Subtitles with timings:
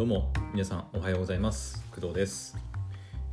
[0.00, 1.84] どうも皆さんおはようございます。
[1.94, 2.56] 工藤です、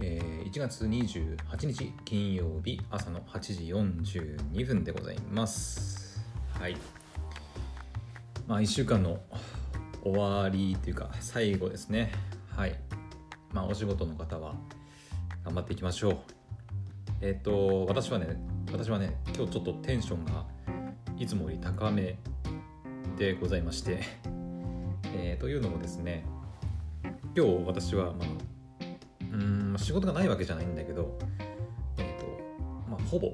[0.02, 6.20] えー1月28日金曜日朝の8時42分でございます。
[6.60, 6.76] はい。
[8.48, 9.22] まあ1週間の
[10.04, 12.12] 終わりというか最後ですね。
[12.54, 12.78] はい。
[13.54, 14.54] まあお仕事の方は
[15.46, 16.18] 頑張っていきましょう。
[17.22, 18.28] えっ、と私はね
[18.74, 20.44] 私はね今日ちょっとテンションが
[21.18, 22.18] いつもより高め
[23.18, 24.02] でございまして。
[25.16, 26.26] えーというのもですね
[27.36, 28.28] 今日私はまあ
[29.32, 31.18] うん仕事がないわけじゃないんだけど
[31.98, 32.26] えっ、と
[32.90, 33.34] まあほぼ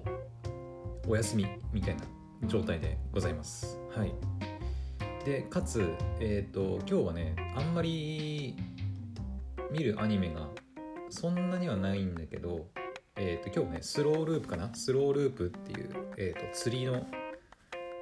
[1.07, 2.03] お休みみたいな
[2.47, 3.79] 状態でございます。
[3.95, 4.13] はい。
[5.25, 5.87] でかつ
[6.19, 8.57] えっ、と今日はねあんまり
[9.71, 10.47] 見るアニメが
[11.09, 12.67] そんなにはないんだけど
[13.15, 14.73] えっ、と今日ねスローループかな？
[14.73, 17.05] スローループっていう、えー、と釣りの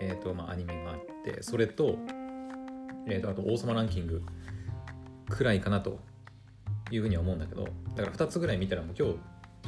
[0.03, 1.95] えーとまあ、アニメがあってそれと,、
[3.05, 4.23] えー、とあと「王様ランキング」
[5.31, 5.99] くらいかなと
[6.91, 7.63] いうふうには思うんだけど
[7.95, 9.15] だから2つぐらい見たらもう今日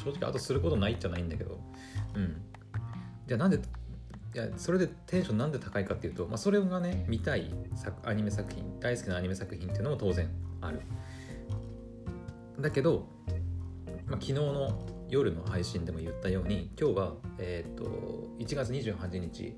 [0.04, 1.60] 正直あとすることないっちゃないんだけど
[2.16, 2.42] うん。
[3.28, 10.30] じゃあなんでいやそれでテンションなんで高いかっていうと、まあ、それがね見たい作アニメ作品大好きなアニメ作品っていうのも当然
[10.62, 10.82] ある。
[12.60, 13.08] だけど、
[14.08, 17.84] まあ、昨日の夜の配信でも言ったように今日は、えー、と
[18.40, 19.56] 1月28日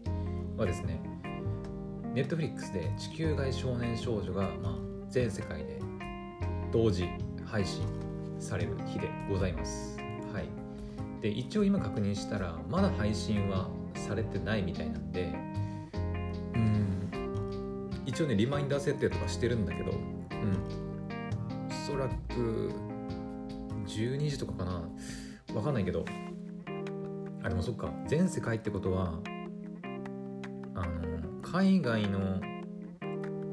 [0.57, 1.01] はですね、
[2.13, 4.75] ネットフリックスで地球外少年少女が、まあ、
[5.09, 5.79] 全世界で
[6.75, 7.07] 同時
[7.45, 7.87] 配信
[8.37, 9.97] される日でございます。
[10.33, 11.21] はい。
[11.21, 15.33] で、一応今確認したら、まだ配信はされてないみたいなんで、
[16.53, 19.97] うん、一応ね、リマインダー設定とかしてるんだけど、うん、
[21.69, 22.73] おそらく
[23.87, 24.83] 12時とかかな、
[25.55, 26.03] わかんないけど、
[27.41, 29.13] あ、でもそっか、全世界ってことは、
[30.75, 32.41] あの海外の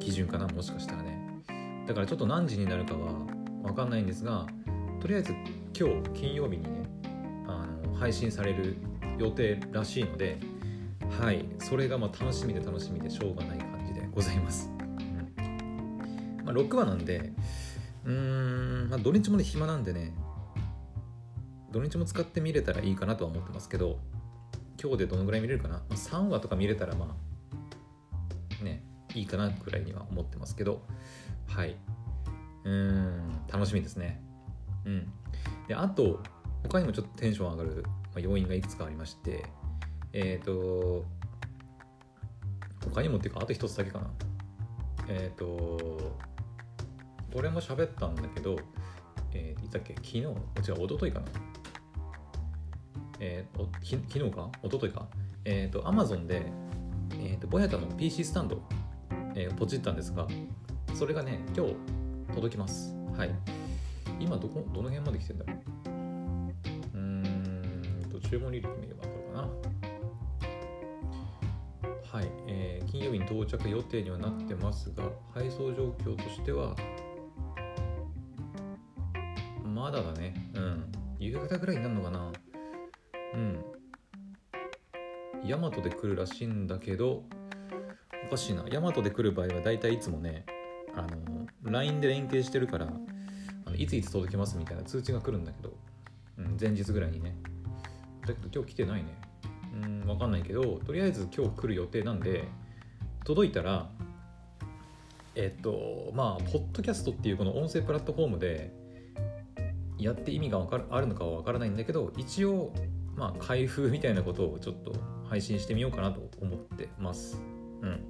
[0.01, 1.12] 基準かなもしかしたらね。
[1.93, 3.13] だからちょっと何時になるかは
[3.63, 4.47] 分かんないんですが
[4.99, 5.35] とりあえず
[5.79, 6.89] 今日金曜日にね
[7.47, 8.79] あの配信される
[9.19, 10.39] 予定らしいので
[11.21, 14.83] はいそれがまあ楽しみで楽しみでしょうがない感じでございます、う
[15.43, 16.43] ん。
[16.47, 17.31] まあ、6話なんで
[18.07, 20.15] うーん、まあ、土日もね暇なんでね
[21.73, 23.99] 土日も使って見れたらいいかなとは思ってますけど
[24.83, 27.15] 今日でどのぐらい見れるかな、ま、3話とか見れたらま
[28.61, 28.83] あね
[29.15, 30.87] いいかなくらいには思ってますけど
[31.55, 31.77] はい。
[32.65, 34.23] うん楽しみですね。
[34.85, 35.13] うん。
[35.69, 36.21] であと
[36.63, 37.85] 他にもちょっとテンション上がる、
[38.17, 39.45] 要因がいくつかありまして
[40.13, 41.05] えっ、ー、と
[42.91, 44.11] 他にもっていうかあと一つだけかな。
[45.09, 46.17] えっ、ー、と
[47.31, 48.57] どれも喋ったんだけど
[49.35, 49.95] えー、いつだっけ？
[49.95, 50.19] 昨日？
[50.19, 51.27] 違う一昨日かな。
[53.21, 54.51] えー、おき昨日か？
[54.63, 55.07] 一昨日か？
[55.45, 56.43] えっ、ー、と Amazon で、
[57.13, 58.63] えーと、ボヤタの PC スタンド、
[59.35, 60.27] えー、ポチったんですが
[60.95, 61.75] それがね今日
[62.35, 62.95] 届きます。
[63.17, 63.31] はい。
[64.21, 65.57] 今どこどの辺まで来てんだろう？
[66.95, 69.49] うーんと注文履歴見れば分かるかな。
[72.13, 75.05] はい、えー、金曜日に到着予定にはなってますが
[75.35, 76.77] 配送状況としては
[79.65, 80.35] まだだね。
[80.55, 80.93] うん。
[81.19, 82.33] 夕方ぐらいになるのかな。
[83.35, 83.65] うん。
[85.45, 87.25] ヤマトで来るらしいんだけど、
[88.27, 88.65] おかしいな。
[88.71, 90.45] ヤマトで来る場合は大体いつもね、
[90.95, 92.87] あの、LINE で連携してるから、
[93.65, 95.73] あのいついつ届きますみたいな通知が来るんだけど、
[96.39, 97.37] うん、前日ぐらいにね。
[98.27, 99.19] だけど今日来てないね。
[99.83, 102.49] うん、わかんないけど、とりあえず今日来る予定なんで、
[103.25, 103.91] 届いたら、
[105.35, 108.73] えっと、まあ、ポッドキャストっていうこの音声プラットフォームで、
[109.99, 112.73] やって意味がわかるあるのかはわからないんだけど、一応、
[113.17, 114.93] まあ、開封みたいなことをちょっと
[115.29, 117.41] 配信してみようかなと思ってます。
[117.83, 118.05] うん。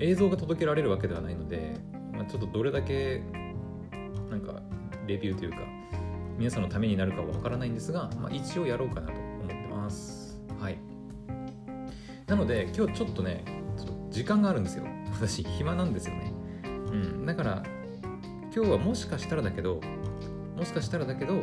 [0.00, 1.76] 映像が届けられるわけではないので、
[2.12, 3.22] まあ、ちょっとどれだけ、
[4.30, 4.62] なんか、
[5.06, 5.58] レビューというか、
[6.38, 10.40] 皆さんのためになるかはわからないんですが、まあ、一応やろうかなと思ってます。
[10.60, 10.78] はい。
[12.26, 13.44] なので、今日ちょっとね、
[13.76, 14.84] ちょっと時間があるんですよ。
[15.12, 16.32] 私、暇なんですよね。
[16.64, 17.26] うん。
[17.26, 17.62] だから、
[18.54, 19.80] 今日はもしかしたらだけど、
[20.56, 21.42] もしかしたらだけど、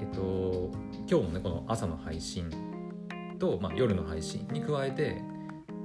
[0.00, 0.70] えっと、
[1.08, 2.50] 今日のねこの朝の配信
[3.38, 5.22] と、まあ、夜の配信に加えて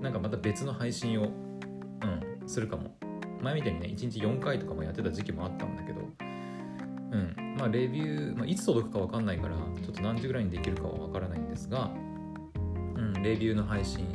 [0.01, 1.29] なんかまた別の配信を、
[2.47, 2.95] するかも。
[3.41, 6.01] 前みたいにね1日4回とかもやってた時期もあったんだけど。
[7.11, 7.55] うん。
[7.57, 11.91] まあレビュー、まあ、いつ届くか分かんないからちょっと何時ぐらいにできるかは分からないんですが、
[12.95, 14.05] うん、レビューの配信、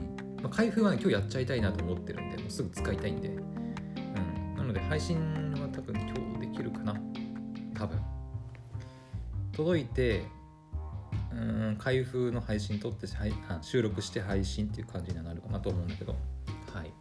[0.43, 5.19] まあ、開封はね今日やっちゃいたいなと思ってるんでもうすぐ使いたいんで、うん、なので配信
[5.55, 6.95] は多分今日できるかな。
[7.75, 8.01] 多分。
[9.53, 10.25] 届いて
[11.33, 13.07] うん開封の配信撮って
[13.63, 16.15] 収録して配信っていう感じにはなるかなと思うんだけど。
[16.73, 16.93] はい。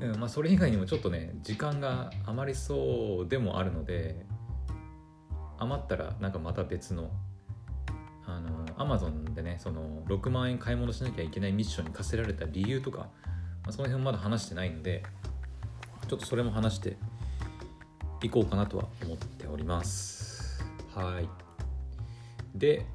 [0.00, 4.26] うんまあ、それ以外にもちょっとね時間が余りそうでもあるので
[5.58, 7.10] 余ったらなんかまた別の
[8.26, 13.06] あのアマゾンでねその6万円買い物しなきゃいけないミッションに課せられた理由とか、ま
[13.68, 15.02] あ、その辺まだ話してないので
[16.08, 16.96] ちょっとそれも話して
[18.22, 20.64] いこうかなとは思っております。
[20.94, 21.28] はい。
[22.54, 22.86] で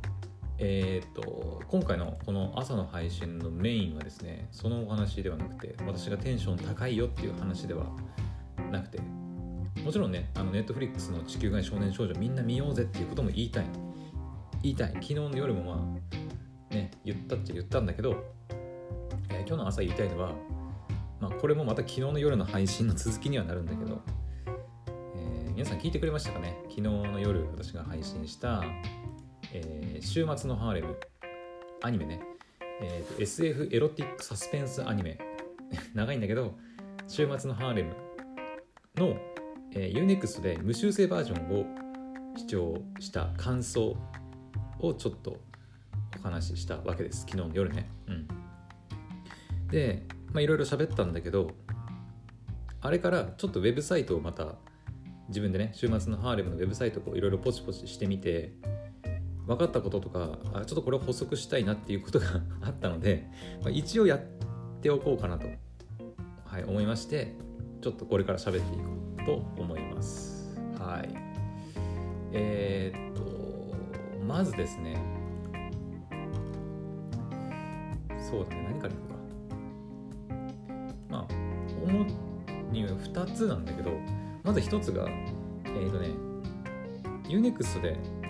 [0.64, 7.86] えーと、今回のこの朝の配信のメインはですねそのお話ではなくて私がテンション高いよっていう話では
[8.72, 9.00] なくて
[9.84, 13.66] もちろんねあのネットフリックスの「地球外少年少女」みんな見ようぜっていうことも言いたい
[14.62, 14.92] 言いたい。
[14.94, 15.98] 昨日の夜もま
[16.72, 18.24] あね言ったっちゃ言ったんだけど、
[19.30, 20.34] えー、今日の朝言いたいのは、
[21.20, 24.00] まあ、これもまた昨日の夜の配信の続きにはなるんだけど、
[25.16, 26.56] えー、皆さん聞いてくれましたかね？
[26.70, 28.64] 昨日の夜私が配信した
[29.54, 30.98] えー、週末のハーレム
[31.82, 32.22] アニメね、
[32.82, 35.18] えーと、SF エロティックサスペンスアニメ。
[35.94, 36.58] 長いんだけど
[37.08, 37.96] 週末のハーレム
[38.96, 39.18] の、
[39.74, 43.96] えー、UNEXT で無修正バージョンを視聴した感想
[44.80, 45.40] をちょっと
[46.20, 47.22] お話ししたわけです。
[47.22, 47.90] 昨日の夜ね。
[48.08, 48.28] うん。
[49.70, 51.52] でまあいろいろ喋ったんだけど
[52.82, 54.56] あれからちょっとウェブサイトをまた
[55.30, 58.54] 自分でね週末のハーレムのウェブサイトをいろいろポチポチしてみて
[59.52, 62.28] 分かったこととかあちょっとこれを補足したいなっていうことが
[62.62, 63.28] あったので、
[63.62, 64.22] まあ、一応やっ
[64.82, 65.46] ておこうかなと、
[66.46, 67.36] はい、思いまして
[67.82, 68.80] ちょっとこれから喋ってい
[69.26, 70.58] こうと思います。
[70.80, 71.10] はい。
[72.32, 74.98] えー、っとまずですね。
[78.18, 78.68] そうだね。
[78.70, 79.16] 何からいくか
[81.10, 81.28] まあ
[81.84, 82.06] 主
[82.72, 83.92] には2つなんだけど
[84.44, 86.10] まず1つがえー、っとね
[87.28, 88.21] UNEXT で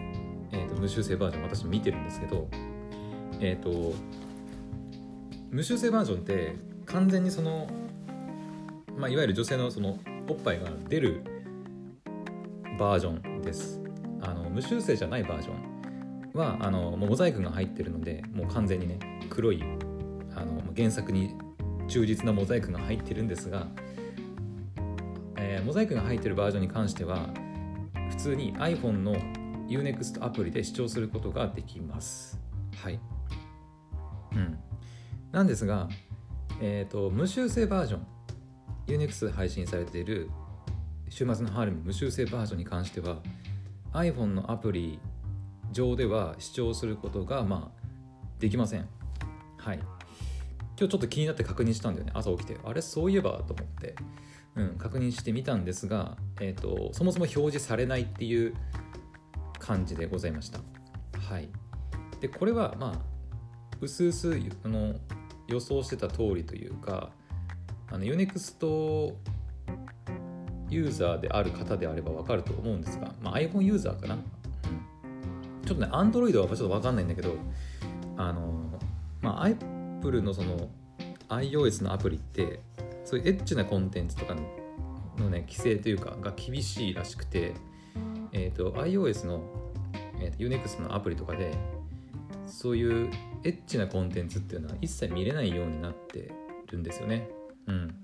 [0.51, 2.47] えーと、無修正バージョン私見てるんですけど
[3.39, 3.93] えっ、ー、と
[5.49, 6.55] 無修正バージョンって
[6.85, 7.67] 完全にその、
[8.97, 9.99] まあ、いわゆる女性のその
[10.29, 11.23] おっぱいが出る
[12.77, 13.81] バージョンです。
[14.21, 15.71] あの無修正じゃないバージョン
[16.33, 18.99] はあのモザイクが入ってるのでもう完全にね
[19.29, 19.63] 黒い
[20.35, 21.35] あの原作に
[21.87, 23.67] 忠実なモザイクが入ってるんですが、
[25.37, 27.29] えー、モザイクが入ってるバージョンに関しては
[28.11, 29.15] 普通に iPhone の
[29.71, 32.39] Unext アプリで視聴することができます。
[32.75, 32.99] はい。
[34.33, 34.59] うん。
[35.31, 35.87] なんですが、
[36.59, 38.05] えっ、ー、と、無修正バージョン、
[38.87, 40.29] Unext で配信されている
[41.09, 43.17] 週末のハーレム無修正バージョンに関しては
[43.93, 44.99] iPhone のアプリ
[45.71, 47.81] 上では視聴することがまあ
[48.39, 48.87] できません。
[49.57, 49.77] はい。
[49.77, 49.87] 今
[50.75, 52.11] 日ちょっと気になって確認したんだよね。
[52.15, 52.57] 朝起きて。
[52.63, 52.81] あれ？
[52.81, 53.95] そういえばと思って、
[54.55, 58.55] うん、確認してみたんですが、えーとそもそも表示されないっていう
[59.61, 60.59] 感じでございました。
[61.19, 61.47] はい、
[62.19, 63.11] でこれはまあ
[63.79, 64.95] うすうすあの
[65.47, 67.11] 予想してた通りというか
[67.89, 69.13] あの UNEXT
[70.69, 74.21] ユーザーである方であれば分かると思うんですが、まあ、iPhone ユーザーかな、うん、
[75.65, 77.35] ちょっとね Android はちょっと分かんないんだけど
[78.17, 78.79] あの、
[79.21, 80.69] まあ、Apple のその
[81.27, 82.61] iOS のアプリって
[83.03, 84.35] そういうエッチなコンテンツとか
[85.17, 87.53] のね規制というかが厳しいらしくて
[88.33, 89.43] えーと、iOS の、
[90.19, 91.53] えーと、Unext のアプリとかで
[92.47, 93.09] そういう
[93.43, 96.31] エッチなコンテンツっていうのは一切見れないようになって
[96.67, 97.29] るんですよね。
[97.67, 97.95] うん。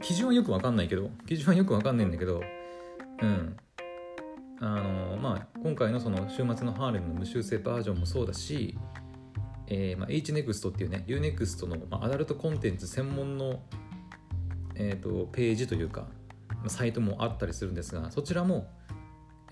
[0.00, 2.42] 基準はよくわかんないけど、基準はよくわかんないんだけど、
[3.22, 3.56] うん。
[4.60, 8.78] あのまあ、今回のその週末のハーレムの無修正バージョンもそうだし、
[9.66, 13.62] えーまあ、HNEXT っていうね UNEXT の、まあ、アダルトコンテンツ専門の、
[14.74, 16.06] えーとページというか
[16.70, 18.68] サイトもあったりするんですがそちらも、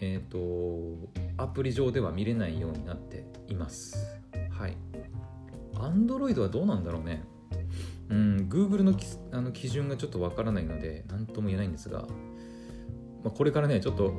[0.01, 4.21] えーと、アプリ上では見れないようになっています。
[4.51, 4.77] はい。
[5.75, 7.25] Android はどうなんだろうね。
[8.11, 8.95] うん Google の
[9.33, 12.07] あの基準がちょっとわからないので何とも言えないんですが、ま
[13.29, 14.13] あ、これからねちょっと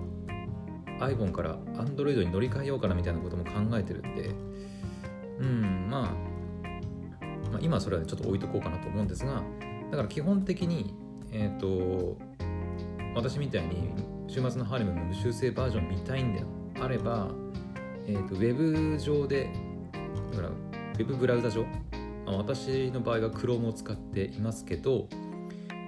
[0.99, 4.31] iPhone から Android に乗り換えようかなみたいなことも考えてるんで
[5.39, 9.43] うん、まあ、まあ今それはちょっと置いとこうかなと思うんですが
[9.91, 10.95] だから基本的に
[11.31, 12.17] えっ、ー、と
[13.15, 13.89] 私みたいに
[14.27, 16.43] 週末のハーレムの無修正バージョン見たいんで
[16.81, 17.29] あれば、
[18.07, 19.49] えーと、ウェブ上で
[20.31, 21.65] だからウェブブラウザ上？
[22.25, 25.07] 私の場合は Chrome を使っていますけど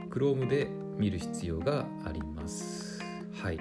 [0.09, 0.67] Chrome で
[0.97, 3.01] 見る必要があります。
[3.41, 3.59] はい。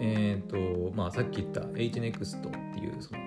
[0.00, 3.20] えっ、ー、とまあさっき言った HNEXT っていうその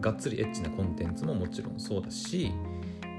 [0.00, 2.52] がっつりエッチなコンテンツももちろんそうだし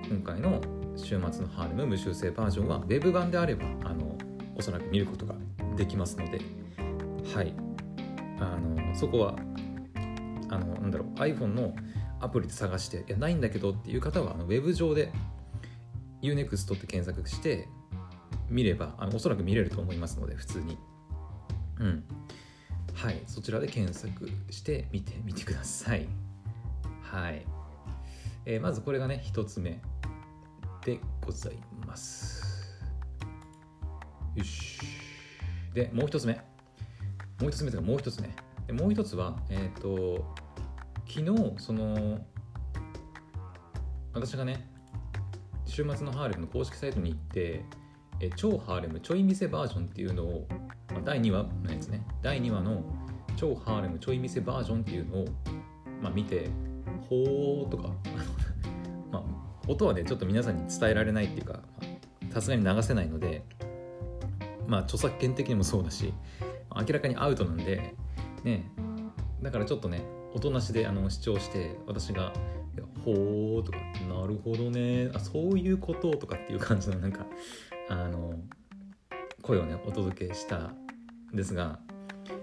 [0.10, 0.62] 今回の
[0.96, 4.15] 週末のハーレム無修正バージョンは Web 版であればあの
[4.56, 5.36] おそらく見ることが
[5.76, 6.40] できますので、
[7.34, 7.54] はい、
[8.40, 9.36] あのそこは
[10.50, 11.76] あのなんだろう iPhone の
[12.20, 15.12] アプリで探していやないんだけどっていう方はあのウェブ上で
[16.22, 17.68] UNEXT って検索して
[18.50, 20.78] 見ればあのおそらく見れると思いますので普通に。
[21.80, 22.04] うん。
[22.94, 23.22] はい。
[23.28, 26.08] そちらで検索してみてみてください。
[27.02, 27.46] はい、
[28.46, 29.80] えー、まずこれがね1つ目
[30.84, 32.45] でございます。
[34.36, 34.80] よし。
[35.74, 36.34] でもう1つ目。
[36.34, 36.42] も
[37.42, 38.36] う1つ目というかもう1つね。
[38.68, 40.36] でもう1つはえっ、ー、と
[41.08, 42.20] 昨日その
[44.14, 44.68] 私がね
[45.66, 47.64] 週末のハーレムの公式サイトに行って
[48.20, 50.48] え超ハーレムちょい店バージョンっていうのを、
[50.94, 52.06] まあ、第2話のやつね。
[52.22, 52.84] 第2話の
[53.36, 55.26] 超ハーレムちょい店バージョンっていうのを、
[56.02, 56.50] まあ、見て
[57.10, 57.90] ほーとか。
[59.12, 59.24] まあ
[59.68, 61.62] 音はねちょっと皆さんに伝えられないっていうか
[62.32, 63.44] さすがに流せないので
[64.68, 66.14] まあ著作権的にもそうだし
[66.76, 67.96] 明らかにアウトなんで
[68.44, 68.70] ね
[69.42, 72.34] だからちょっとね音なしであの視聴して私が
[73.06, 73.78] 「ほー」とか
[74.10, 77.26] 「なるほどねあそういうこと」とかっていう感じのなんか
[77.90, 78.34] あの
[79.42, 80.76] 声をねお届けしたん
[81.34, 81.80] ですが、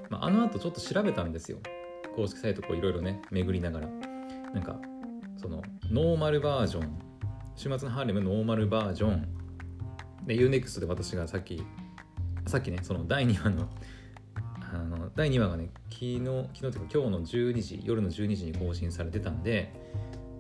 [0.09, 1.59] まあ、あの後ちょっと調べたんですよ。
[2.15, 3.89] 公式サイトこういろいろね巡りながら。
[4.55, 4.79] なんか
[5.37, 6.99] そのノーマルバージョン。
[7.57, 9.27] 週末のハーレムノーマルバージョン。
[10.27, 11.65] で UNEXT で私がさっき
[12.47, 13.69] さっきねその第2話の
[14.75, 19.73] あの第2話がね昨日昨日というか今日の12時夜の12時に更新されてたんで、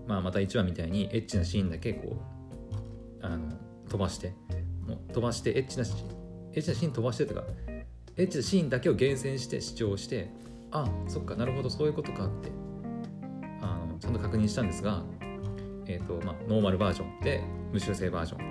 [0.07, 2.17] まあ、また1話みたいにエッチなシーンだけこ
[3.21, 3.53] うあの
[3.89, 4.35] 飛ばして
[4.87, 5.99] もう飛ばしてエッチなシーン
[6.55, 7.45] エッチなシーン飛ばしてとか
[8.17, 10.31] エッチなシーンだけを厳選して視聴して
[10.71, 12.51] あそっかなるほどそういうことかって
[13.61, 15.03] あのちゃんと確認したんですが
[15.87, 18.43] えっ、ー、とまあノーマルバージョンで無修正バージョ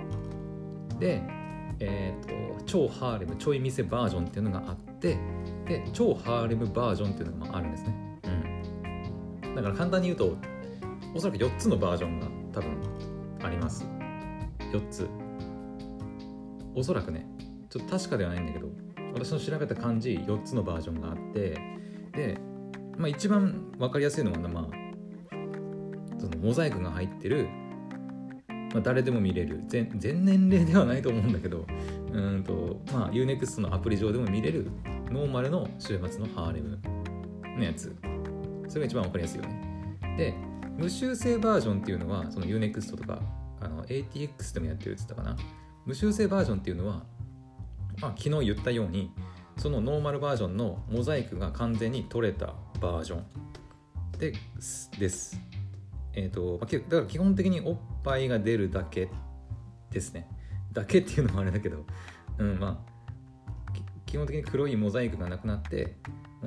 [0.94, 1.41] ンで
[1.84, 5.18] えーと、超ハーレムちょい店バージョンっていうのがあって
[5.66, 7.94] で超ハーレムバージョンっていうのがあるんですね、
[9.44, 10.36] うん、だから簡単に言うと
[11.14, 12.70] おそらく4つのバージョンが多分
[13.42, 13.84] あります。
[14.72, 15.08] 4つ。
[16.74, 17.26] おそらくね
[17.68, 18.68] ちょっと確かではないんだけど
[19.12, 21.58] 私の調べた感じ4つのバージョンがあって
[22.12, 22.38] で、
[22.96, 24.66] まあ、一番分かりやすいのは、まあ、
[26.18, 27.48] そのモザイクが入ってる、
[28.72, 29.60] まあ、誰でも見れる。
[29.66, 29.90] 全
[30.24, 31.66] 年齢ではないと思うんだけど
[32.12, 34.70] うんと、まあ、UNEXT のアプリ上でも見れる
[35.10, 36.78] ノーマルの週末のハーレム
[37.56, 37.94] のやつ。
[38.68, 39.98] それが一番分かりやすいよね。
[40.16, 40.34] で
[40.78, 43.20] 無修正バージョンっていうのはその UNEXT とか
[43.60, 45.36] あの ATX でもやってるって言ったかな。
[45.84, 47.02] 無修正バージョンっていうのは、
[48.00, 49.12] まあ、昨日言ったように
[49.56, 53.24] そのノーマルバージョンのモザイクが完全に取れたバージョン
[54.18, 54.32] で
[54.98, 55.51] です。
[56.14, 59.08] えっ、ー、と、だから基本的におっぱいが出るだけ
[59.90, 60.28] ですね。
[60.72, 61.84] だけっていうのもあれだけど、
[62.38, 63.72] うん、まあ、
[64.06, 65.96] 基本的に黒いモザイクがなくなって、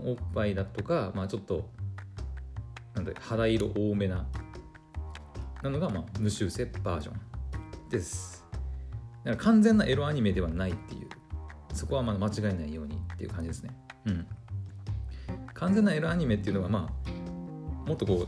[0.03, 1.69] おっぱいだとか、まあちょっと、
[2.93, 4.27] なんで肌色多めな、
[5.63, 8.35] なのが、まあ、無修正バージョンです。
[9.25, 11.09] だから完全なエロアニメではないっていう
[11.73, 14.27] そこはまあ間違えないようにっていう感じですねうん
[15.53, 18.27] 完全なエロアニメっていうのはまあもっとこ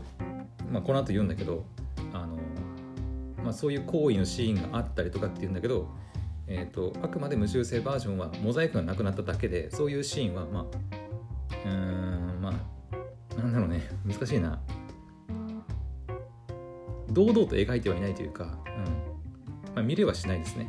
[0.70, 1.64] まあ、この後言うんだけど
[2.12, 2.36] あの、
[3.42, 5.88] まあ、そういう行為のシーンがあったりとかっていうんだけど
[6.50, 12.78] えーと、あくまで無修正バージョンはモザイクがなくなっただけでそういうシーンはまあうんまあ
[13.38, 13.88] なんだろうね。
[14.04, 14.58] 難しいな。
[17.10, 19.74] 堂々と描いてはいないというか、うん。
[19.74, 20.68] まあ、見れはしないですね。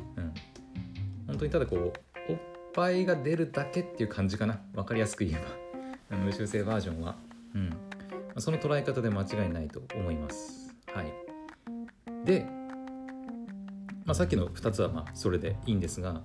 [1.27, 1.79] 本当にただこう
[2.32, 2.39] おっ
[2.74, 4.62] ぱいが出るだけっていう感じかな。
[4.74, 5.41] 分かりやすく言え
[6.12, 6.18] ば。
[6.18, 7.15] 無修正バージョンは、
[7.56, 7.70] うん、
[8.41, 10.74] その捉え方で間違いないと思います。
[10.93, 11.13] はい。
[12.25, 12.46] で、
[14.05, 16.24] まあ、さっきの2つはまあそれでいいんですが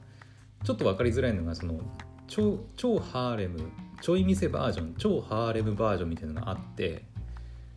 [0.65, 1.81] ちょっと分かりづらいのがその
[2.27, 7.05] 超超ハーレムちょい見せバージョン超ハーレムバージョンみたいなのがあって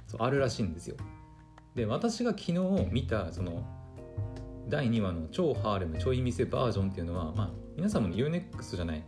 [0.08, 0.96] そうあるらしいんですよ。
[1.76, 2.54] で私が昨日
[2.92, 3.64] 見たその
[4.68, 9.04] 第2話の超ハーレムちょい見せバージョンっていうのは、まあ、皆さんも UNEX じゃない、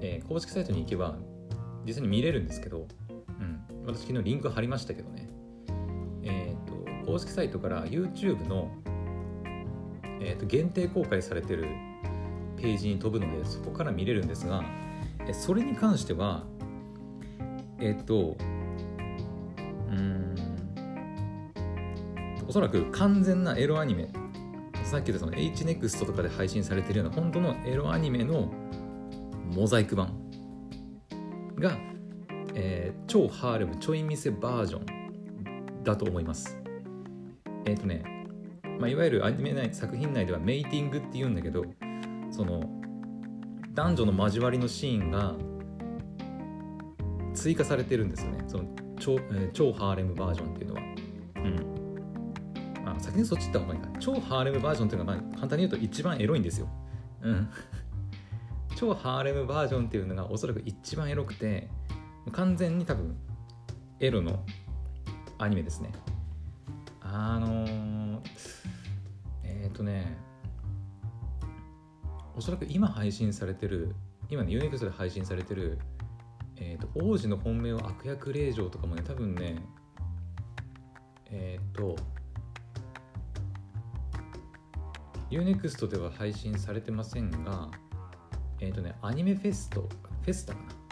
[0.00, 1.16] えー、公式サイトに行けば
[1.84, 2.86] 実際に見れるんですけど、
[3.86, 5.28] 私昨日リンク貼りましたけどね、
[6.22, 8.68] えっ、ー、と公式サイトから YouTube の、
[10.20, 11.68] えーと、限定公開されてる
[12.56, 14.64] ページに飛ぶのでそこから見れるんですが
[15.32, 16.44] それに関しては
[17.78, 18.36] えっ、ー、と
[19.90, 20.34] うん
[22.48, 24.08] おそらく完全なエロアニメ
[24.84, 28.52] さっき言ったその HNEXT とかで配信されてるような本当のエロアニメの
[29.54, 30.14] モザイク版
[31.58, 31.76] が、
[32.58, 36.58] えー、超ハーレムちょい見せバージョンだと思います。
[37.66, 38.02] えっ、ー、とね、
[38.80, 41.64] まあ、いわゆるアニメ内作品内ではメイティングって言うんだけど
[42.30, 42.62] その
[43.74, 45.34] 男女の交わりのシーンが
[47.34, 48.44] 追加されてるんですよね。
[48.46, 48.64] その
[48.98, 50.82] 超,、えー、超ハーレムバージョンっていうのは。
[51.36, 52.84] うん。
[52.84, 53.88] まああ先にそっち行った方がいいか。
[54.00, 56.68] 超ハーレムバージョンっていうのが、まあ、簡単に言うと一番エロいんですよ。
[57.20, 57.48] うん。
[58.74, 61.68] 超ハーレムバージョンっていうのがおそらく一番エロくて
[62.32, 63.16] 完全に多分
[64.00, 64.44] エロの
[65.38, 65.90] アニメですね。
[67.00, 68.20] あのー、
[69.44, 70.18] えっ、ー、とね
[72.36, 73.94] おそらく今配信されてる
[74.28, 75.78] 今ねユネクスで配信されてる、
[76.56, 79.56] えーと、王子の本命は悪役令嬢とかもね多分ね
[81.30, 81.96] えっ、ー、と
[85.30, 87.70] UNEXT では配信されてませんが
[88.60, 89.88] えっ、ー、とねアニメフェスト
[90.22, 90.85] フェスタかな。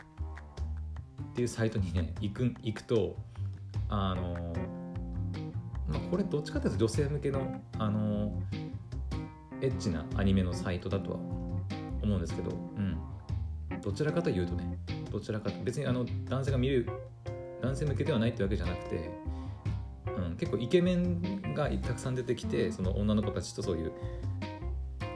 [1.35, 3.17] っていうサイトにね行く行くと
[3.89, 4.55] あの
[5.89, 8.41] まあこれどっちかというと女性向けのあの
[9.61, 12.97] エッチなアニメのサイトだとは思うんですけど、うん、
[13.83, 14.79] どちらかというとね
[15.11, 16.89] どちらか別にあの男性が見る
[17.61, 19.11] 男性向けではないってわけじゃなくて、
[20.17, 23.93] うん、結構イケメンがたくさん出てきてその女の子たちとそういう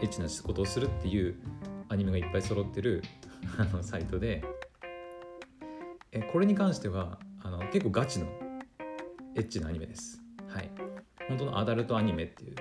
[0.02, 1.36] エッチなことをするっていう
[1.88, 3.04] アニメがいっぱい揃ってる
[3.56, 4.42] あのサイトで
[6.18, 8.26] えこれに関してはあの結構ガチの
[9.36, 10.20] エッチなアニメです。
[10.48, 10.70] はい。
[11.28, 12.56] 本当のアダルトアニメっていう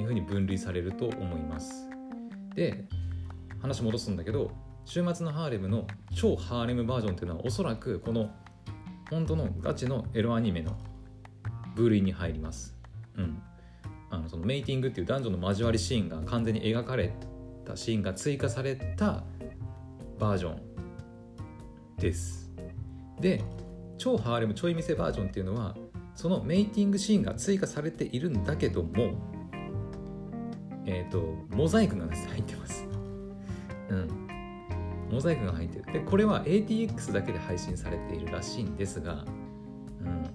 [0.00, 1.88] いうふうに分類されると思います。
[2.54, 2.84] で
[3.60, 4.50] 話戻すんだけど
[4.84, 8.30] 週末のハーレムの超ハーレムバージョンっていうのはおそらくこの
[9.10, 10.76] 本当のガチのエロアニメの
[11.76, 12.76] 部類に入ります。
[13.16, 13.40] うん。
[14.10, 17.12] あのそのメイティングっていう男女の交わりシーンが完全に描かれ
[17.64, 19.24] たシーンが追加された
[20.18, 20.73] バージョン
[21.98, 22.52] です。
[23.20, 23.42] で、
[23.98, 25.76] 超ハーレムちょい見せバージョンっていうのは
[26.14, 29.14] そのメイティングシーンが追加されているんだけども
[30.86, 31.22] えっ、ー、と
[31.56, 32.86] モザイクが入ってます。
[33.88, 34.08] うん。
[35.10, 35.84] モザイクが入ってる。
[35.92, 39.24] でこれは ATX だけで配信されているらしいんですが
[40.00, 40.26] うん。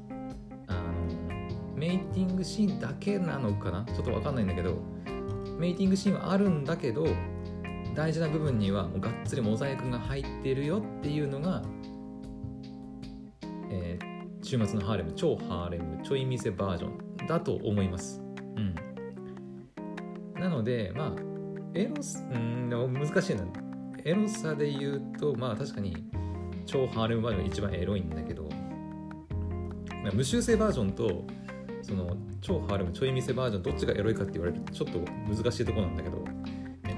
[0.68, 0.82] あの
[1.76, 3.86] メイティングシーンだけなのかな？
[3.86, 4.78] ちょっと分かんないんだけど
[5.60, 7.06] メイティングシーンはあるんだけど
[8.00, 11.62] 大事な部分にはもうがっつりモザイクが入ってるよっていうのが、
[13.70, 18.22] えー、週末のハーレム超ハーレムちょい見せバージョンだと思います。
[18.56, 18.74] うん。
[20.42, 21.14] なのでまあ
[21.74, 23.44] エロスうん難しいな。
[24.06, 25.98] エロさで言うとまあ確かに
[26.66, 28.48] 超ハーレムバージョンが一番エロいんだけど
[30.14, 31.26] 無修正バージョンと
[31.82, 36.24] その超ハーレムちょい見せバージョンどっちがエロいかって言われるとちょっと難しいとこなんだけど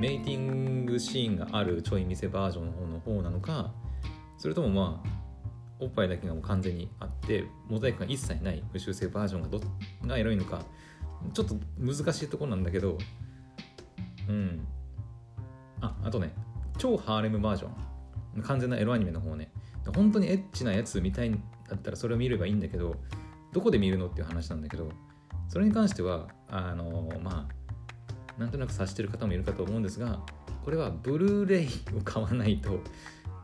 [0.01, 3.71] メイティングシーンがあるちょい見せバージョンの方の方なのか
[4.39, 5.09] それともまあ
[5.79, 9.61] おっぱいだけがもう完全にあってモザイクが一切ない無修正バージョンがど
[10.07, 10.63] がエロいのか
[11.33, 12.97] ちょっと難しいところなんだけど
[14.27, 14.65] うん。
[15.81, 16.33] ああとね
[16.79, 17.67] 超ハーレムバージョ
[18.39, 18.41] ン。
[18.41, 19.51] 完全なエロアニメの方ね。
[19.93, 22.95] 本当にエッチなやつ見たいんだったらそれを見ればいいんだけど
[23.53, 24.89] どこで見るのっていう話なんだけど
[25.47, 27.60] それに関してはあのまあ
[28.41, 30.19] なんとなく察してる方もいるかと思うんですが
[30.65, 32.79] これはブルーレイを買わないと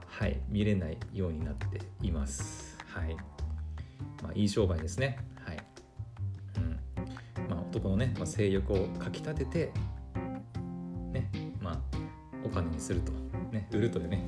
[0.08, 2.76] はい見れないようになっています。
[2.88, 3.16] はい。
[4.24, 5.20] まあいい商売ですね。
[5.46, 5.58] はい。
[6.58, 6.80] うん。
[7.48, 9.72] まあ男のね、まあ、性欲をかきたてて
[11.12, 11.30] ね
[11.62, 11.80] まあ
[12.44, 13.12] お金にすると、
[13.52, 14.24] ね、売るというね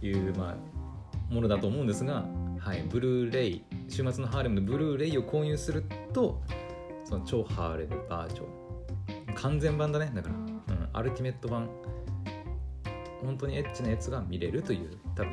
[0.00, 2.24] いう、まあ、ものだと思うんですが、
[2.58, 5.84] はい、ブルーレイ週末のハーレムのブルーレイを購入する
[6.14, 6.40] と
[7.04, 8.59] その超ハーレムバージョン
[9.42, 10.12] 完全版だね。
[10.14, 11.68] だから、うん、アルティメット版。
[13.22, 15.32] 本当にエッチなやつが見れるという多分。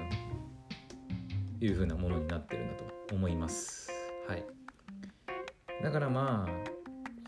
[1.60, 2.74] いう風なものになってるんだ
[3.08, 3.92] と思います。
[4.28, 4.46] はい。
[5.84, 6.70] だからまあ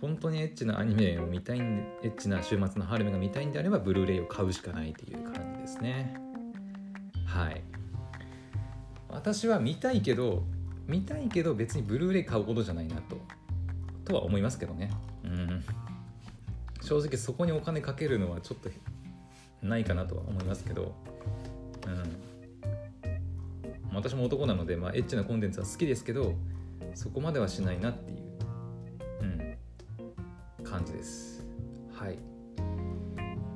[0.02, 6.16] 本当にエッチなアニメを見たいんでエッチな週末のハーレムが見たいんであればブルーレイを買うしかないという感じですね。
[7.26, 7.64] はい。
[9.10, 10.44] 私は見たいけど
[10.88, 13.18] 見たいけど別にブルーレイ買うことじゃないなと
[14.06, 14.90] とは思いますけどね。
[15.24, 15.64] うん。
[16.90, 18.70] 正直そこにお金かけるのはちょっと
[19.62, 20.96] ないかなとは思いますけど。
[21.86, 21.90] う
[23.92, 23.94] ん。
[23.94, 26.36] 私も男なので、まあ、エッチなコンテンツは好きですけど
[26.94, 28.20] そこまではしないなっていう。
[30.60, 30.64] うん。
[30.64, 31.46] 感じです。
[31.94, 32.18] はい。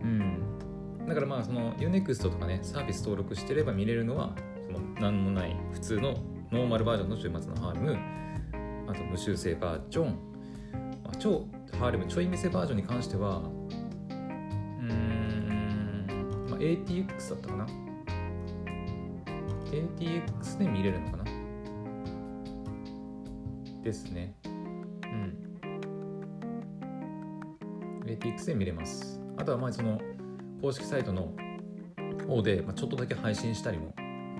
[0.04, 1.08] うん。
[1.08, 6.20] だからまあその UNEXT とかねサービス登録してれば見れるのはその何もない普通の
[6.52, 7.98] ノーマルバージョンの週末のハーム。
[8.88, 10.08] あと無修正バージョン、
[11.04, 11.48] まあ、超
[11.80, 13.42] ハーレムちょい見せバージョンに関してはう
[14.86, 17.68] ん、まあ、ATX だったかな
[19.66, 21.24] ATX で見れるのかな
[23.84, 24.48] ですねう
[25.08, 25.44] ん
[28.06, 29.20] ATX で見れます。
[29.38, 30.00] あとはまあその
[30.62, 31.34] 公式サイトの
[32.28, 33.88] 方で、まあ、ちょっとだけ配信したりも、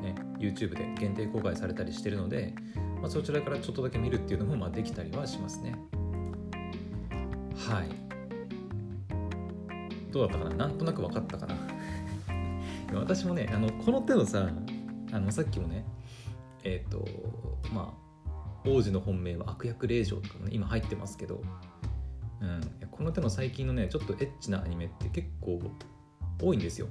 [0.02, 2.54] ね、YouTube で限定公開されたりしてるので、
[3.02, 5.76] まあ、そちらからちょっとだけ見るっていうのもまあできたりはしますね。
[7.56, 7.90] はい。
[10.12, 10.56] どうだったかな？
[10.56, 11.56] なんとなく分かったかな？
[13.00, 14.50] 私もねあのこの手のさ
[15.12, 15.86] あのさっきもね
[16.64, 17.08] えっ、ー、と
[17.74, 18.04] まあ
[18.66, 21.42] 王子の本命は悪役令嬢とかもね今入ってますけど、
[22.42, 22.62] うん、
[22.92, 25.60] この手の最近のねちょっとエッチなアニメって結構
[26.42, 26.88] 多いんですよ。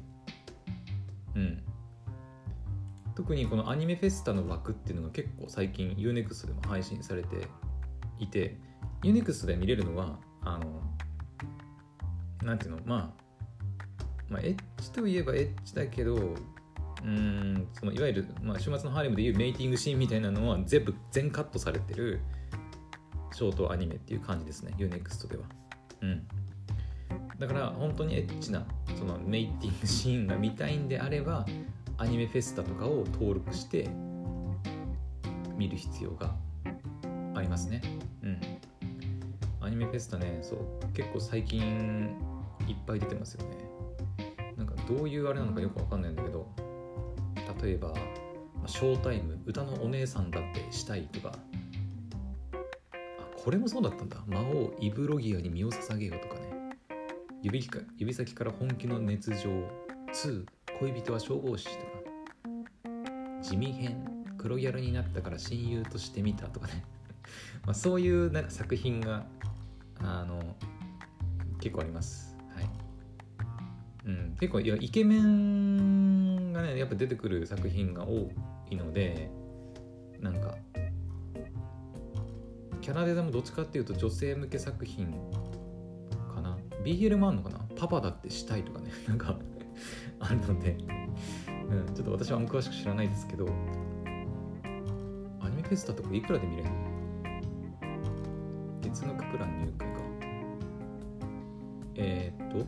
[1.35, 1.63] うん。
[3.15, 7.47] 特にこのアニメフェスタの枠っていうのが結構最近 UNEXT でも配信されて
[8.19, 8.57] いて
[9.03, 16.35] UNEXT で見れるのはあのなんていうのまあまあエッチといえばエッチだけど
[17.05, 22.21] うんそのいわゆる、まあ、週末のハーレムでいうメイティングシーンみたいなのは全部全カットされてる
[23.33, 24.75] ショートアニメっていう感じですね。
[24.77, 25.45] UNEXT では。
[26.03, 26.27] うん。
[27.39, 28.65] だから本当にエッチな
[28.99, 31.45] そのメイティングシーンが見たいんであれば
[31.99, 33.89] アニメフェスタとかを登録して
[35.57, 36.35] 見る必要が
[37.35, 37.81] ありますね。
[38.23, 38.52] うん。
[39.73, 42.15] ニメフェスタねそう結構最近
[42.69, 43.57] いっぱい出てますよね。
[44.57, 46.47] なんかどういうあれなのかよくわかんないんだけど
[47.63, 47.95] 例えば
[48.67, 51.39] 「ショータイム歌のお姉さんだってしたい」とか。
[52.93, 54.23] あこれもそうだったんだ。
[54.27, 56.77] 魔王イブロギアに身を捧げようとかね。
[57.43, 59.51] 指か指先から本気の熱情
[60.13, 60.45] 2
[60.79, 61.93] 恋人は消防士とか。
[63.43, 66.85] 地味編黒ギャルになったから親友として見たとかね。
[67.67, 69.27] まあそういうなんか作品が
[70.03, 70.57] あの
[71.61, 72.37] 結構あります。
[72.55, 72.69] はい。
[74.07, 74.37] うん。
[74.39, 78.31] 結構いやイケメンがねやっぱ出てくる作品が多
[78.71, 79.31] いので
[80.21, 80.57] なんか
[82.81, 85.07] キャラデザもどっちかっていうと女性向け作品
[86.35, 86.59] かな。
[86.85, 87.61] BL もあんのかな？
[87.77, 88.91] パパだってしたいとかね。
[89.07, 89.39] なんか
[90.19, 90.77] あるので、
[91.71, 93.47] うん、ちょっと私はあんま詳しく知らないですけど
[95.41, 96.82] アニメフェスタとかいくらで見れるの？
[98.93, 100.03] 月額プラン入会か。
[101.95, 102.59] えー、っと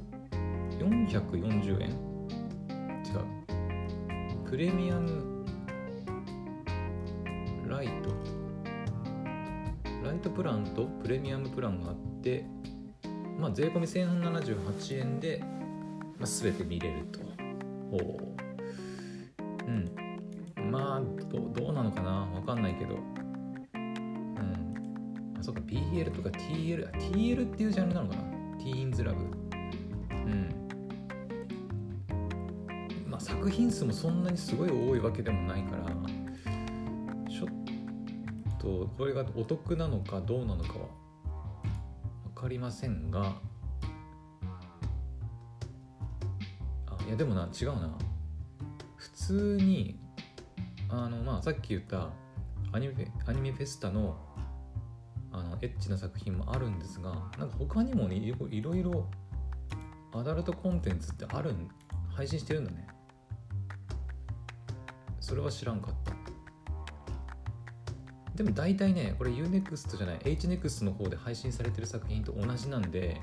[0.83, 1.91] 440円？
[1.91, 4.49] 違う。
[4.49, 5.45] プレミアム
[7.69, 8.09] ライト。
[10.03, 12.47] ライトプランとプレミアムプランがあって
[13.39, 15.43] まあ税込み1078円で、
[16.19, 17.21] まあ、全て見れると。
[17.21, 17.27] う。
[19.67, 20.71] うん。
[20.71, 22.31] まあどどうなのかな？
[22.35, 23.24] わかんないけど。
[25.45, 28.23] そうか BL とか TL TL っていうジャンルなのかな？
[28.57, 29.25] ティーンズラブ
[30.11, 30.49] うん。
[33.07, 35.85] まあ作品数もそんなにすごい多いわけでもないから
[37.31, 37.49] ちょっ
[38.59, 40.87] とこれがお得なのかどうなのかは
[42.35, 43.35] 分かりませんが
[47.07, 47.99] いやでもな違うな。
[48.97, 49.99] 普通に
[50.89, 52.09] あのまあさっき言った
[52.73, 54.24] アニメアニメフェスタの
[55.65, 59.09] エッチな作品もあるんですがなんか他にもねいろいろ
[60.13, 61.69] アダルトコンテンツってあるん
[62.15, 62.87] 配信してるんだね。
[65.21, 66.13] それは知らんかった。
[68.37, 73.21] でも大体ねこれ UNEXT じゃない HNEXT の方で配信されてる作品と同じなんで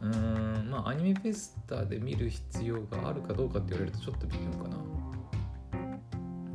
[0.00, 4.76] うーんまあアニメフェスタで見る必要があるかどうかって言われるとちょっと微妙かな。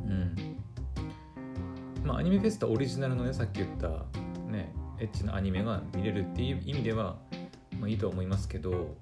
[0.06, 0.36] うん。
[2.04, 3.88] まあアニメフェスタオリジナルのねさっき言った
[5.00, 7.16] エッチなアニメが見れるっていう意味では、
[7.78, 8.96] まあ、いいとは思いますけど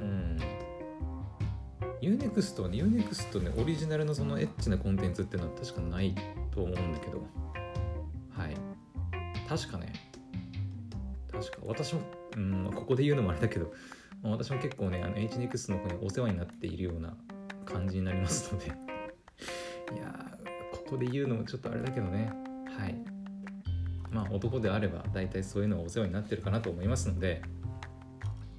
[0.00, 0.38] うん。
[2.00, 6.14] UNEXT はね UNEXT ねオリジナルのそのエッチなコンテンツっていうのは確かない
[6.50, 7.26] と思うんだけど。
[8.30, 8.56] はい。
[9.48, 9.92] 確かね。
[11.30, 11.58] 確か。
[11.64, 12.02] 私も
[12.36, 13.72] うん、ここで言うのもあれだけど、
[14.22, 17.14] まあ、私も結構ねあの HNEX の方にお世話になっているような
[17.64, 18.66] 感じになりますので。
[18.66, 20.14] いや
[20.72, 22.32] ここで言うのもちょっとあれだけどね。
[22.78, 23.13] はい。
[24.14, 27.42] まあ男であれば大体そういうのはお世話になってるかなと思いますので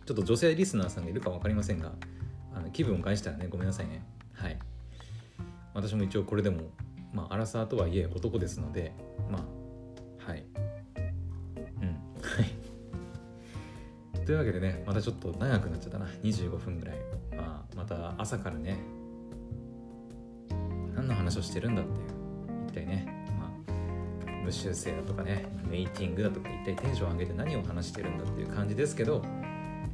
[0.05, 1.93] ちょっと女性リスナーさんがいるか分かりませんが
[2.53, 4.03] あの気分を害したらねごめんなさいね。
[4.33, 4.59] はい。
[5.73, 6.69] 私も一応これでも
[7.13, 8.93] まあアラサーとはいえ男ですので
[9.31, 10.45] まあはい。
[11.81, 11.87] うん。
[12.21, 12.41] は
[14.21, 14.25] い。
[14.25, 16.05] というわけでねまたちょっと長くなっちゃったな。
[16.21, 16.95] 25分ぐらい、
[17.35, 18.77] まあ、また朝からね
[20.95, 22.15] 何の話をしてるんだっていう
[22.67, 23.14] 一体ね、
[24.45, 29.23] 無修正だとかねメイティングだとか一体テンション上げて何を話してるんだっていう感じですけど、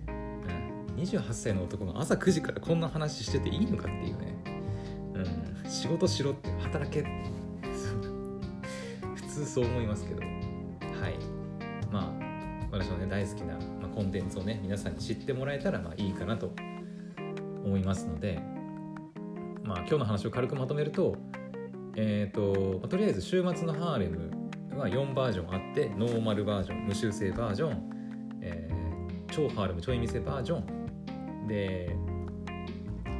[0.07, 4.35] うん、28歳の男が朝9時からこんな話してていいのかっていうね、
[5.63, 7.03] うん、仕事しろって働け
[9.15, 10.21] 普通そう思いますけど。
[10.21, 10.27] は
[11.07, 11.15] い。
[11.89, 13.57] まあ私のね大好きな
[13.95, 16.51] コンテンツをね皆さんに知ってもらえたらまあいいかなと
[17.63, 18.39] 思いますので。
[19.63, 21.15] まあ今日の話を軽くまとめると
[21.95, 24.31] えっ、ー、と、とりあえず週末のハーレム
[24.77, 27.91] は4バージョンあってノーマルバージョン無修正バージョン
[28.41, 31.47] えー、超ハーレムちょい見せバージョン。
[31.47, 31.95] で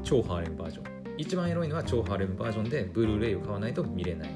[0.03, 1.15] 超ハーレムバージョン。
[1.17, 4.29] 一番エロいのは超ハーレムバージョンでブルーレイを買わないと見れない。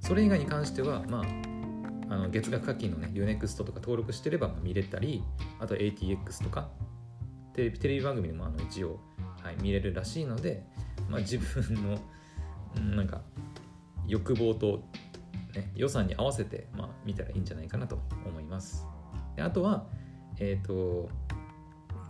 [0.00, 5.24] それ以外に関してはまああの月額課金のね UNEXT とか登録してれば見れたり
[5.58, 6.68] あと ATX とか
[7.54, 9.00] テレビテレビ番組でもあの一応、
[9.42, 10.62] はい、見れるらしいので、
[11.08, 11.98] まあ、自分の
[12.94, 13.22] なんか
[14.06, 14.82] 欲望と、
[15.54, 18.86] ね、予算に合わせて、まあ、見たらいいんじゃないかなと思います。
[19.36, 19.86] であとは
[20.38, 21.10] えっ、ー、と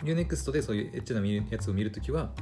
[0.04, 2.32] UNEXT でそういうエッチなやつを見るときは、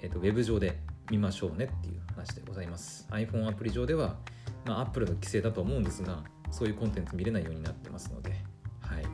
[0.00, 3.06] えーと、ウェブ上で見ましょうねっていう話でございます。
[3.10, 4.16] iPhone アプリ上では、
[4.64, 8.30] まあ、Apple の規制だと思うんですがそういうコンテンツ見れないようになってますので、
[8.80, 9.04] はい、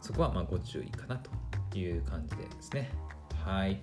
[0.00, 2.90] そこはまご注意かなという感じでですね。
[3.44, 3.80] はい。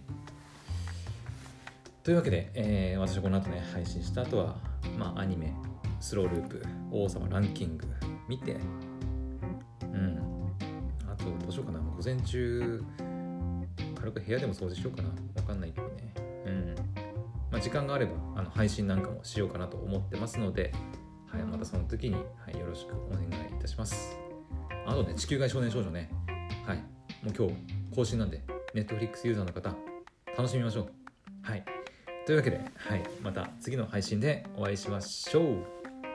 [2.04, 4.56] というわけで、えー、私はこの後ね配信した後は、
[4.98, 5.54] まあ、アニメ
[6.02, 6.62] スローループ
[6.92, 7.88] 王様ランキング
[8.28, 8.58] 見て。
[9.84, 10.20] うん。
[11.10, 11.80] あとどうしようかな。
[11.80, 12.84] 午前中
[13.96, 15.10] 軽く部屋でも掃除しようかな。
[15.36, 16.14] わかんないけどね。
[16.46, 16.76] うん。
[17.52, 20.74] まあ、時間があればあの配信なんかもしようかなと思ってますので、
[21.28, 22.22] はい、またその時に、は
[22.54, 24.18] い、よろしくお願いいたします。
[24.86, 26.10] あとね地球外少年少女ね。
[26.66, 26.78] はい。
[27.24, 27.54] もう今日
[27.96, 28.42] 更新なんで
[28.74, 29.76] Netflix ユーザーの方
[30.36, 30.92] 楽しみましょう。
[31.44, 31.64] はい。
[32.26, 35.81] というわけで、はい、また次の配信でお会いしましょう。